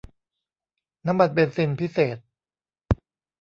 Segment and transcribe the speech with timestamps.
[1.07, 2.17] น้ำมันเบนซินพิเศษ